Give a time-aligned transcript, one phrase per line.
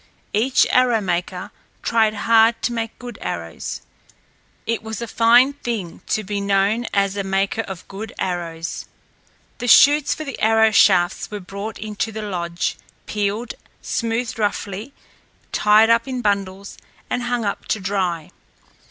[0.33, 1.51] Each arrowmaker
[1.83, 3.81] tried hard to make good arrows.
[4.65, 8.85] It was a fine thing to be known as a maker of good arrows.
[9.59, 13.53] The shoots for the arrow shafts were brought into the lodge, peeled,
[13.83, 14.91] smoothed roughly,
[15.51, 18.31] tied up in bundles, and hung up to dry.